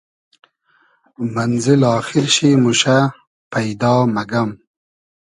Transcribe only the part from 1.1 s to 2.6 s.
مئنزیل آخیر شی